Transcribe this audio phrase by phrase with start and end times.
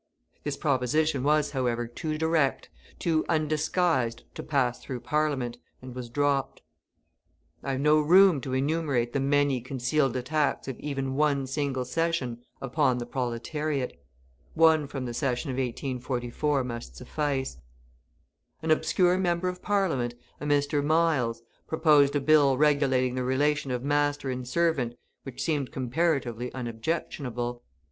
[0.43, 6.63] This proposition was, however, too direct, too undisguised to pass through Parliament, and was dropped.
[7.61, 12.43] I have no room to enumerate the many concealed attacks of even one single session
[12.63, 13.93] upon the proletariat.
[14.55, 17.59] One from the session of 1844 must suffice.
[18.63, 20.83] An obscure member of Parliament, a Mr.
[20.83, 24.95] Miles, proposed a bill regulating the relation of master and servant
[25.25, 27.61] which seemed comparatively unobjectionable.